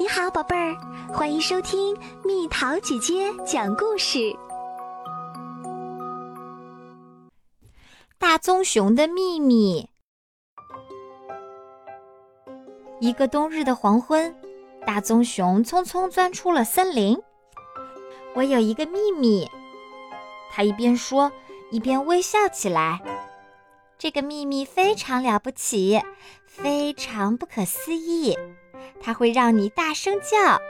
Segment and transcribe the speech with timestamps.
[0.00, 0.76] 你好，宝贝儿，
[1.12, 4.32] 欢迎收听蜜桃姐姐讲故事。
[8.16, 9.90] 大棕熊的秘密。
[13.00, 14.32] 一个冬日的黄昏，
[14.86, 17.20] 大棕熊匆匆钻出了森林。
[18.34, 19.50] 我有一个秘密，
[20.52, 21.32] 他一边说，
[21.72, 23.00] 一边微笑起来。
[23.98, 26.00] 这个秘密非常了不起，
[26.46, 28.38] 非常不可思议。
[29.00, 30.60] 它会让你大声叫，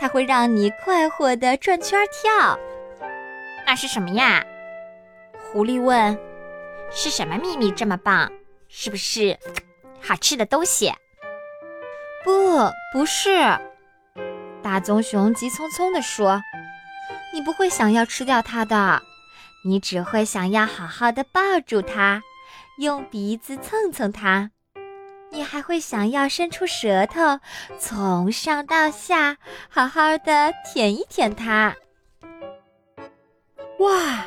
[0.00, 2.58] 它会让你快活的转圈跳。
[3.66, 4.44] 那是什么呀？
[5.52, 6.18] 狐狸问。
[6.90, 8.30] 是什么秘密这么棒？
[8.68, 9.38] 是不是
[10.00, 10.92] 好吃的东西？
[12.24, 13.30] 不，不是。
[14.62, 16.40] 大棕熊急匆匆地说
[17.34, 19.02] ：“你不会想要吃掉它的，
[19.64, 22.22] 你只会想要好好的抱住它，
[22.78, 24.50] 用鼻子蹭蹭它。”
[25.34, 27.40] 你还会想要伸出舌头，
[27.76, 29.36] 从上到下
[29.68, 31.74] 好好的舔一舔它。
[33.80, 34.24] 哇！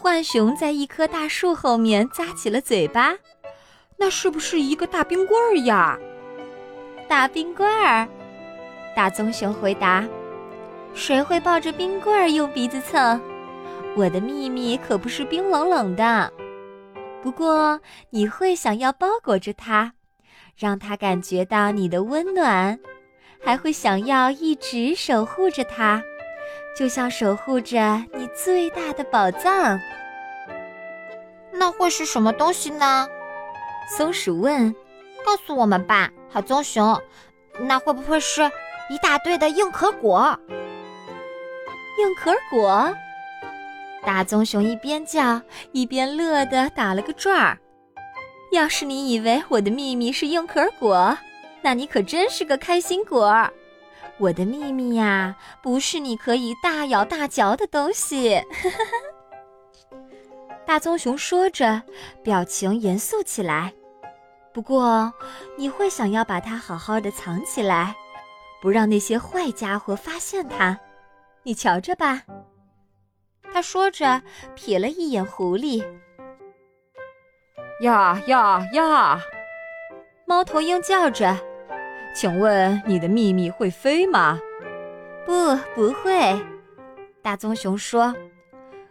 [0.00, 3.14] 浣熊在一棵大树后面咂起了嘴巴，
[3.98, 5.98] 那是不是一个大冰棍儿呀？
[7.08, 8.08] 大冰棍儿！
[8.94, 10.08] 大棕熊回答
[10.94, 13.20] ：“谁会抱着冰棍儿用鼻子蹭？
[13.96, 16.32] 我的秘密可不是冰冷冷的。”
[17.22, 19.92] 不过，你会想要包裹着它，
[20.56, 22.78] 让它感觉到你的温暖，
[23.44, 26.02] 还会想要一直守护着它，
[26.76, 29.78] 就像守护着你最大的宝藏。
[31.52, 33.08] 那会是什么东西呢？
[33.96, 34.74] 松鼠问。
[35.22, 36.98] 告诉我们吧，好棕熊。
[37.58, 38.50] 那会不会是
[38.88, 40.40] 一大堆的硬壳果？
[41.98, 42.90] 硬壳果？
[44.04, 45.40] 大棕熊一边叫
[45.72, 47.58] 一边乐得打了个转儿。
[48.52, 51.16] 要是你以为我的秘密是硬壳果，
[51.62, 53.48] 那你可真是个开心果。
[54.18, 58.42] 我的秘密呀，不是你可以大咬大嚼的东西。
[60.66, 61.82] 大棕熊说着，
[62.22, 63.72] 表情严肃起来。
[64.52, 65.12] 不过，
[65.56, 67.94] 你会想要把它好好的藏起来，
[68.60, 70.78] 不让那些坏家伙发现它。
[71.44, 72.22] 你瞧着吧。
[73.60, 74.22] 他说着，
[74.56, 75.84] 瞥了一眼狐狸。
[77.82, 79.20] 呀呀呀！
[80.24, 81.36] 猫头鹰叫着
[82.16, 84.40] ：“请问你的秘密会飞吗
[85.26, 86.40] ？”“不，不会。”
[87.20, 88.14] 大棕熊说：“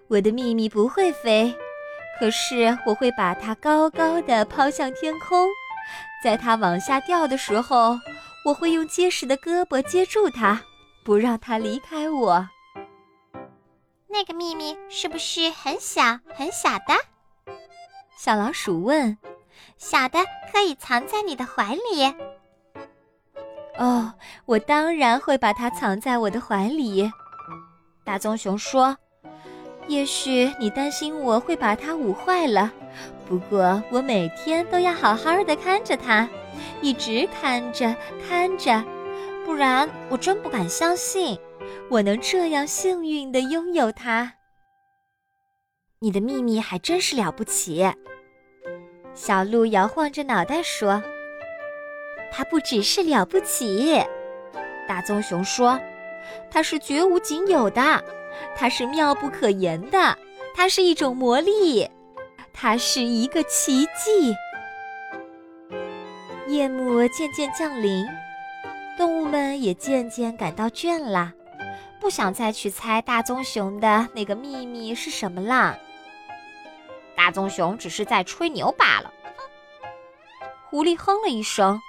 [0.08, 1.52] 我的秘密不会飞，
[2.19, 5.47] 可是我会把它高高的抛向天空，
[6.24, 7.97] 在它往下掉的时候，
[8.46, 10.62] 我会用结实的胳膊接住它，
[11.03, 12.47] 不让它离开我。”
[14.12, 16.96] 那个秘密是不是很小很小的？
[18.18, 19.18] 小老鼠问。
[19.78, 20.20] 小的
[20.52, 22.14] 可以藏在你的怀里。
[23.78, 24.14] 哦，
[24.46, 27.09] 我当然会把它藏在我的怀里。
[28.03, 28.97] 大棕熊说。
[29.88, 32.72] 也许你担心我会把它捂坏了，
[33.28, 36.30] 不过我每天都要好好的看着它，
[36.80, 37.96] 一直看着
[38.28, 38.84] 看着，
[39.44, 41.40] 不然我真不敢相信。
[41.90, 44.34] 我能这样幸运的拥有它。
[46.00, 47.91] 你的秘密还真是了不起。
[49.13, 51.03] 小鹿摇晃着脑袋说
[52.31, 54.02] ：“它不只是了不起。”
[54.88, 55.79] 大棕熊说
[56.50, 58.03] ：“它是绝无仅有的，
[58.56, 60.18] 它是妙不可言的，
[60.56, 61.90] 它是一种魔力，
[62.53, 64.35] 它是一个奇迹。”
[66.47, 68.06] 夜幕渐渐降临，
[68.97, 71.34] 动物们也渐渐感到倦了。
[71.99, 75.77] 不想再去猜大棕熊的那个秘密是什么了。
[77.15, 79.13] 大棕熊只是在吹牛罢了。
[80.69, 81.79] 狐狸哼了一声：“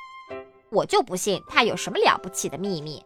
[0.70, 3.04] 我就不信他有什么了不起的秘密。”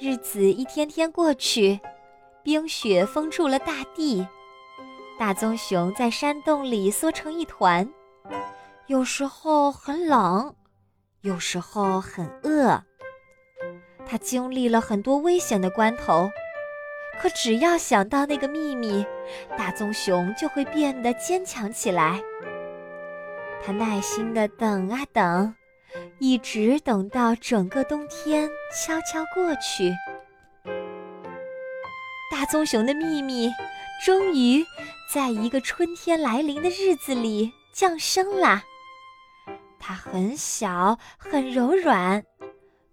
[0.00, 1.78] 日子一天天过去，
[2.42, 4.26] 冰雪封住了大地，
[5.18, 7.88] 大棕熊在山洞里缩成一团，
[8.86, 10.54] 有时候很冷，
[11.20, 12.82] 有时候很饿。
[14.08, 16.30] 他经历了很多危险的关头，
[17.20, 19.04] 可只要想到那个秘密，
[19.56, 22.20] 大棕熊就会变得坚强起来。
[23.62, 25.54] 他耐心地等啊等，
[26.18, 29.92] 一直等到整个冬天悄悄过去。
[32.30, 33.50] 大棕熊的秘密
[34.04, 34.64] 终于
[35.12, 38.62] 在一个春天来临的日子里降生了。
[39.78, 42.22] 它很小，很柔软。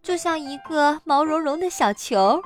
[0.06, 2.40] 就像一个毛茸茸的小球，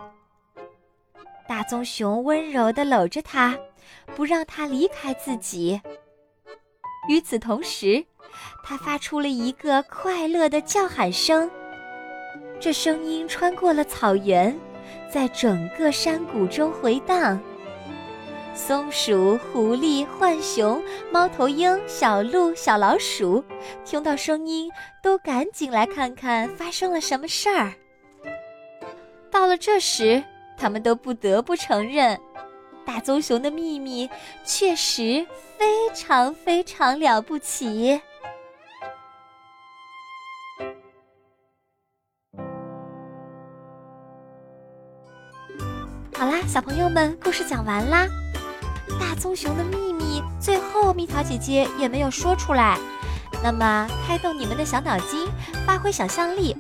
[1.46, 3.60] 大棕熊温柔地搂着它，
[4.16, 5.82] 不让它离开自己。
[7.10, 8.06] 与此同时，
[8.64, 11.52] 它发出了一个快乐的叫喊声。
[12.62, 14.58] 这声音穿过了草原，
[15.12, 17.38] 在整个山谷中回荡。
[18.60, 23.44] 松鼠、狐狸、浣熊、猫头鹰、小鹿、小老鼠，
[23.86, 24.70] 听到声音
[25.02, 27.74] 都赶紧来看看发生了什么事儿。
[29.32, 30.22] 到了这时，
[30.58, 32.20] 他们都不得不承认，
[32.86, 34.10] 大棕熊的秘密
[34.44, 35.26] 确实
[35.58, 38.00] 非常非常了不起。
[46.14, 48.06] 好啦，小朋友们，故事讲完啦。
[48.98, 52.78] 大棕熊的秘密，最后蜜桃姐姐也没有说出来。
[53.44, 55.28] 那么，开动你们的小脑筋，
[55.66, 56.56] 发挥想象力，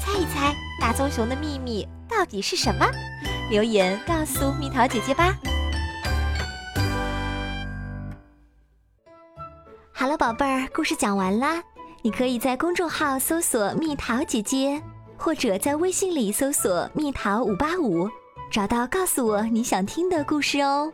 [0.00, 2.86] 猜一猜大棕熊的秘密到底是什么？
[3.50, 5.36] 留言告诉蜜桃姐姐吧。
[9.92, 11.62] 好了，宝贝儿，故事讲完啦。
[12.02, 14.80] 你可以在公众号搜索“蜜桃姐姐”，
[15.18, 18.08] 或者在微信里搜索“蜜桃五八五”，
[18.50, 20.90] 找到告诉我你想听的故事哦。